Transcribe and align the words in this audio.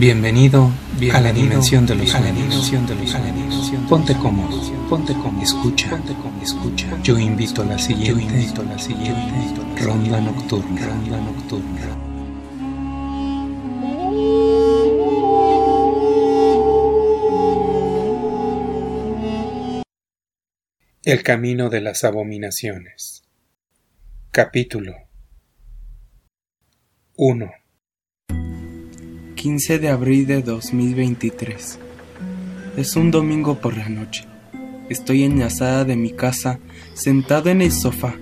Bienvenido, 0.00 0.72
a 1.12 1.20
la 1.20 1.30
dimensión 1.30 1.84
de 1.84 1.94
los 1.94 2.08
sueños. 2.08 2.72
Ponte 3.86 4.14
cómodo, 4.14 4.58
ponte 4.88 5.12
cómodo, 5.12 5.42
escucha, 5.42 5.90
ponte 5.90 6.14
cómodo, 6.14 6.42
escucha. 6.42 6.98
Yo 7.02 7.18
invito 7.18 7.60
a 7.60 7.66
la 7.66 7.78
siguiente, 7.78 8.08
yo 8.08 8.18
invito 8.18 8.62
a 8.62 8.64
la 8.64 8.78
siguiente 8.78 9.84
ronda 9.84 10.18
nocturna, 10.22 10.86
ronda 10.86 11.20
nocturna. 11.20 11.82
El 21.04 21.22
camino 21.22 21.68
de 21.68 21.82
las 21.82 22.04
abominaciones. 22.04 23.24
Capítulo 24.30 24.94
1 27.16 27.59
15 29.40 29.78
de 29.78 29.88
abril 29.88 30.26
de 30.26 30.42
2023. 30.42 31.78
Es 32.76 32.94
un 32.94 33.10
domingo 33.10 33.58
por 33.58 33.74
la 33.74 33.88
noche. 33.88 34.26
Estoy 34.90 35.22
en 35.22 35.38
la 35.38 35.48
sala 35.48 35.86
de 35.86 35.96
mi 35.96 36.10
casa, 36.10 36.58
sentado 36.92 37.48
en 37.48 37.62
el 37.62 37.72
sofá, 37.72 38.14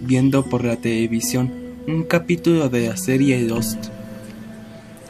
viendo 0.00 0.46
por 0.46 0.64
la 0.64 0.76
televisión 0.76 1.52
un 1.86 2.04
capítulo 2.04 2.70
de 2.70 2.88
la 2.88 2.96
serie 2.96 3.42
Lost. 3.42 3.88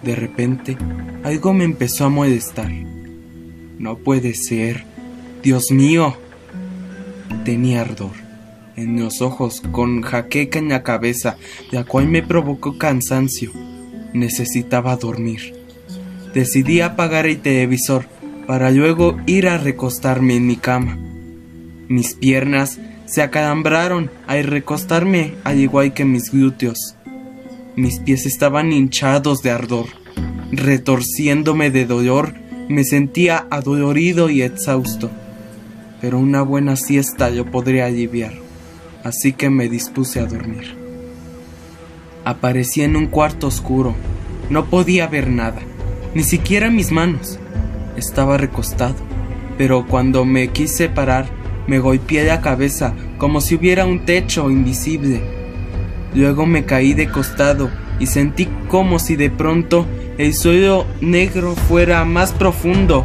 De 0.02 0.16
repente, 0.16 0.76
algo 1.22 1.54
me 1.54 1.62
empezó 1.62 2.06
a 2.06 2.09
molestar. 2.09 2.73
No 3.78 3.98
puede 3.98 4.34
ser. 4.34 4.84
Dios 5.45 5.70
mío. 5.70 6.16
Tenía 7.45 7.82
ardor 7.82 8.10
en 8.74 8.98
los 8.98 9.23
ojos, 9.23 9.62
con 9.70 10.02
jaqueca 10.02 10.59
en 10.59 10.70
la 10.70 10.82
cabeza, 10.82 11.36
la 11.70 11.84
cual 11.84 12.09
me 12.09 12.24
provocó 12.24 12.76
cansancio 12.76 13.52
necesitaba 14.14 14.96
dormir. 14.96 15.54
Decidí 16.32 16.80
apagar 16.80 17.27
el 17.27 17.41
televisor 17.41 18.06
para 18.46 18.70
luego 18.70 19.16
ir 19.26 19.48
a 19.48 19.59
recostarme 19.59 20.37
en 20.37 20.46
mi 20.46 20.57
cama. 20.57 20.98
Mis 21.88 22.15
piernas 22.15 22.79
se 23.07 23.23
acalambraron 23.23 24.10
al 24.26 24.45
recostarme 24.45 25.35
al 25.45 25.59
igual 25.59 25.92
que 25.92 26.04
mis 26.04 26.30
glúteos. 26.30 26.96
Mis 27.76 27.98
pies 27.98 28.24
estaban 28.24 28.73
hinchados 28.73 29.42
de 29.42 29.51
ardor. 29.51 29.87
Retorciéndome 30.52 31.70
de 31.70 31.85
dolor, 31.85 32.35
me 32.68 32.85
sentía 32.85 33.46
adolorido 33.51 34.30
y 34.30 34.42
exhausto. 34.42 35.10
Pero 36.01 36.18
una 36.18 36.42
buena 36.42 36.76
siesta 36.76 37.30
lo 37.30 37.51
podría 37.51 37.87
aliviar, 37.87 38.35
así 39.02 39.32
que 39.32 39.51
me 39.51 39.68
dispuse 39.68 40.20
a 40.20 40.26
dormir. 40.26 40.84
Aparecí 42.24 42.80
en 42.80 42.96
un 42.96 43.06
cuarto 43.06 43.48
oscuro. 43.48 43.94
No 44.48 44.64
podía 44.66 45.06
ver 45.06 45.28
nada, 45.28 45.60
ni 46.14 46.22
siquiera 46.22 46.70
mis 46.70 46.90
manos. 46.90 47.38
Estaba 47.96 48.38
recostado, 48.38 48.96
pero 49.58 49.86
cuando 49.86 50.24
me 50.24 50.48
quise 50.48 50.88
parar, 50.88 51.26
me 51.66 51.78
golpeé 51.78 52.24
la 52.24 52.40
cabeza 52.40 52.95
como 53.18 53.40
si 53.40 53.54
hubiera 53.54 53.84
un 53.84 54.06
techo 54.06 54.50
invisible. 54.50 55.22
Luego 56.14 56.46
me 56.46 56.64
caí 56.64 56.95
de 56.95 57.08
costado 57.08 57.70
y 57.98 58.06
sentí 58.06 58.48
como 58.68 58.98
si 58.98 59.16
de 59.16 59.30
pronto 59.30 59.86
el 60.16 60.32
suelo 60.32 60.86
negro 61.02 61.54
fuera 61.54 62.04
más 62.04 62.32
profundo, 62.32 63.04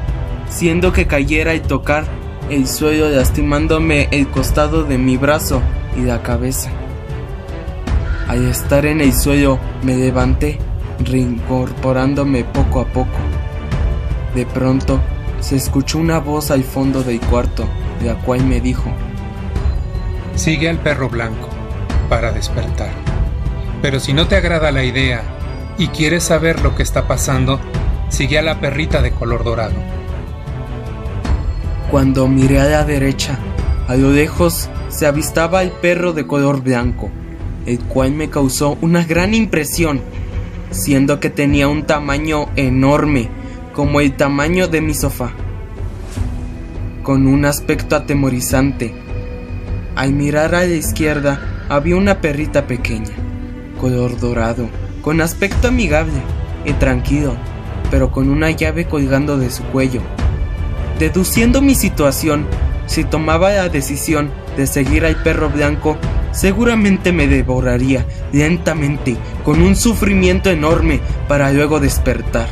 siendo 0.49 0.93
que 0.93 1.07
cayera 1.07 1.55
y 1.55 1.59
tocar 1.59 2.05
el 2.49 2.67
suelo 2.67 3.09
lastimándome 3.09 4.07
el 4.11 4.27
costado 4.29 4.83
de 4.83 4.97
mi 4.97 5.17
brazo 5.17 5.61
y 5.97 6.01
la 6.01 6.23
cabeza. 6.23 6.71
Al 8.29 8.45
estar 8.45 8.85
en 8.85 9.01
el 9.01 9.11
suelo 9.11 9.57
me 9.81 9.95
levanté, 9.95 10.59
reincorporándome 11.03 12.43
poco 12.43 12.81
a 12.81 12.85
poco. 12.85 13.17
De 14.35 14.45
pronto 14.45 15.01
se 15.39 15.55
escuchó 15.55 15.97
una 15.97 16.19
voz 16.19 16.51
al 16.51 16.63
fondo 16.63 17.01
del 17.01 17.19
cuarto, 17.21 17.65
la 18.05 18.13
cual 18.21 18.45
me 18.45 18.61
dijo, 18.61 18.91
Sigue 20.35 20.69
al 20.69 20.77
perro 20.77 21.09
blanco 21.09 21.49
para 22.07 22.31
despertar. 22.31 22.91
Pero 23.81 23.99
si 23.99 24.13
no 24.13 24.27
te 24.27 24.35
agrada 24.35 24.71
la 24.71 24.83
idea 24.83 25.23
y 25.79 25.87
quieres 25.87 26.23
saber 26.23 26.61
lo 26.61 26.75
que 26.75 26.83
está 26.83 27.07
pasando, 27.07 27.59
sigue 28.09 28.37
a 28.37 28.43
la 28.43 28.59
perrita 28.59 29.01
de 29.01 29.09
color 29.09 29.43
dorado. 29.43 29.73
Cuando 31.89 32.27
miré 32.27 32.61
a 32.61 32.65
la 32.65 32.83
derecha, 32.85 33.39
a 33.87 33.95
lo 33.95 34.11
lejos 34.11 34.69
se 34.89 35.07
avistaba 35.07 35.63
el 35.63 35.71
perro 35.71 36.13
de 36.13 36.27
color 36.27 36.61
blanco 36.61 37.09
el 37.69 37.79
cual 37.79 38.11
me 38.11 38.29
causó 38.29 38.77
una 38.81 39.03
gran 39.03 39.33
impresión, 39.33 40.01
siendo 40.71 41.19
que 41.19 41.29
tenía 41.29 41.67
un 41.67 41.83
tamaño 41.83 42.47
enorme, 42.55 43.29
como 43.73 44.01
el 44.01 44.15
tamaño 44.15 44.67
de 44.67 44.81
mi 44.81 44.93
sofá, 44.93 45.31
con 47.03 47.27
un 47.27 47.45
aspecto 47.45 47.95
atemorizante. 47.95 48.93
Al 49.95 50.13
mirar 50.13 50.55
a 50.55 50.65
la 50.65 50.75
izquierda 50.75 51.65
había 51.69 51.95
una 51.95 52.21
perrita 52.21 52.67
pequeña, 52.67 53.11
color 53.79 54.19
dorado, 54.19 54.67
con 55.01 55.21
aspecto 55.21 55.67
amigable 55.67 56.21
y 56.65 56.73
tranquilo, 56.73 57.35
pero 57.91 58.11
con 58.11 58.29
una 58.29 58.51
llave 58.51 58.85
colgando 58.85 59.37
de 59.37 59.49
su 59.51 59.63
cuello. 59.65 60.01
Deduciendo 60.99 61.61
mi 61.61 61.75
situación, 61.75 62.45
si 62.87 63.03
tomaba 63.03 63.51
la 63.51 63.69
decisión 63.69 64.31
de 64.57 64.67
seguir 64.67 65.05
al 65.05 65.21
perro 65.21 65.49
blanco, 65.49 65.97
seguramente 66.31 67.11
me 67.11 67.27
devoraría 67.27 68.05
lentamente 68.31 69.17
con 69.43 69.61
un 69.61 69.75
sufrimiento 69.75 70.49
enorme 70.49 70.99
para 71.27 71.51
luego 71.51 71.79
despertar. 71.79 72.47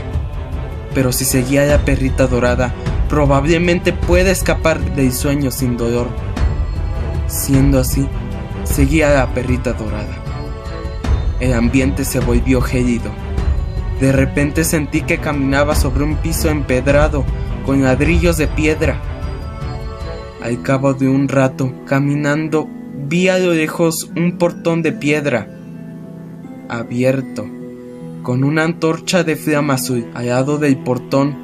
Pero 0.94 1.12
si 1.12 1.26
seguía 1.26 1.66
la 1.66 1.80
perrita 1.80 2.28
dorada, 2.28 2.74
probablemente 3.10 3.94
pueda 3.94 4.32
escapar 4.32 4.80
del 4.96 5.14
sueño 5.14 5.52
sin 5.52 5.78
dolor. 5.78 6.08
Siendo 7.28 7.80
así, 7.80 8.08
seguía 8.64 9.10
la 9.10 9.28
perrita 9.34 9.74
dorada. 9.74 10.16
El 11.40 11.54
ambiente 11.54 12.04
se 12.04 12.20
volvió 12.20 12.62
gélido. 12.62 13.12
De 14.00 14.12
repente 14.12 14.64
sentí 14.64 15.02
que 15.02 15.20
caminaba 15.20 15.76
sobre 15.76 16.04
un 16.04 16.16
piso 16.18 16.50
empedrado 16.50 17.26
con 17.66 17.84
ladrillos 17.84 18.38
de 18.38 18.48
piedra. 18.48 19.00
Al 20.42 20.62
cabo 20.62 20.94
de 20.94 21.10
un 21.10 21.28
rato, 21.28 21.74
caminando 21.86 22.70
vi 23.06 23.28
a 23.28 23.38
lo 23.38 23.54
lejos 23.54 24.10
un 24.16 24.38
portón 24.38 24.82
de 24.82 24.92
piedra 24.92 25.48
abierto, 26.70 27.46
con 28.24 28.44
una 28.44 28.64
antorcha 28.64 29.24
de 29.24 29.36
flama 29.36 29.76
azul 29.76 30.08
al 30.14 30.28
lado 30.28 30.58
del 30.58 30.78
portón. 30.78 31.36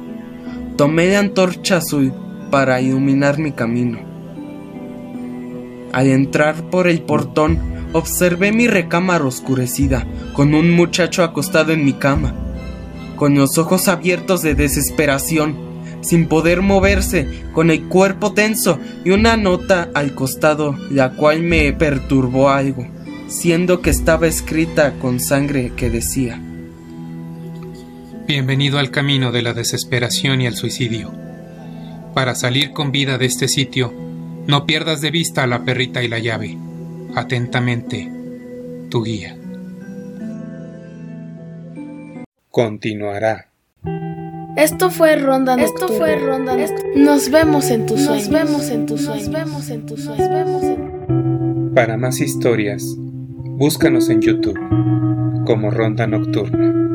Tomé 0.76 1.12
la 1.12 1.20
antorcha 1.20 1.78
azul 1.78 2.12
para 2.50 2.80
iluminar 2.80 3.38
mi 3.38 3.52
camino. 3.52 3.98
Al 5.92 6.08
entrar 6.08 6.70
por 6.70 6.88
el 6.88 7.02
portón, 7.02 7.58
observé 7.92 8.50
mi 8.50 8.66
recámara 8.66 9.24
oscurecida, 9.24 10.04
con 10.34 10.54
un 10.54 10.72
muchacho 10.72 11.22
acostado 11.22 11.72
en 11.72 11.84
mi 11.84 11.92
cama, 11.92 12.34
con 13.16 13.36
los 13.36 13.56
ojos 13.58 13.86
abiertos 13.86 14.42
de 14.42 14.56
desesperación 14.56 15.73
sin 16.04 16.28
poder 16.28 16.62
moverse, 16.62 17.26
con 17.52 17.70
el 17.70 17.84
cuerpo 17.84 18.32
tenso 18.32 18.78
y 19.04 19.10
una 19.10 19.36
nota 19.36 19.88
al 19.94 20.14
costado, 20.14 20.76
la 20.90 21.14
cual 21.14 21.42
me 21.42 21.72
perturbó 21.72 22.50
algo, 22.50 22.86
siendo 23.26 23.80
que 23.80 23.90
estaba 23.90 24.26
escrita 24.26 24.92
con 25.00 25.18
sangre 25.18 25.72
que 25.76 25.90
decía 25.90 26.40
Bienvenido 28.26 28.78
al 28.78 28.90
camino 28.90 29.32
de 29.32 29.42
la 29.42 29.52
desesperación 29.52 30.40
y 30.40 30.46
el 30.46 30.56
suicidio. 30.56 31.12
Para 32.14 32.34
salir 32.34 32.72
con 32.72 32.90
vida 32.90 33.18
de 33.18 33.26
este 33.26 33.48
sitio, 33.48 33.92
no 34.46 34.64
pierdas 34.64 35.02
de 35.02 35.10
vista 35.10 35.42
a 35.42 35.46
la 35.46 35.64
perrita 35.64 36.02
y 36.02 36.08
la 36.08 36.18
llave. 36.18 36.56
Atentamente, 37.14 38.10
tu 38.88 39.04
guía. 39.04 39.36
Continuará. 42.50 43.53
Esto 44.56 44.90
fue 44.90 45.16
Ronda 45.16 45.56
Nocturna. 45.56 45.84
Esto 45.84 45.98
fue 45.98 46.16
Ronda 46.16 46.56
Nos 46.96 47.30
vemos 47.30 47.70
en 47.70 47.86
tus 47.86 48.02
sueños. 48.02 48.28
Nos 48.28 48.40
vemos 48.40 48.70
en 48.70 48.86
tus 48.86 49.00
sueños. 49.00 49.28
Nos 49.28 49.34
vemos 49.34 49.68
en 49.70 49.86
tus 49.86 50.00
sueños. 50.04 51.74
Para 51.74 51.96
más 51.96 52.20
historias, 52.20 52.84
búscanos 52.96 54.08
en 54.10 54.20
YouTube 54.20 54.58
como 55.44 55.70
Ronda 55.70 56.06
Nocturna. 56.06 56.93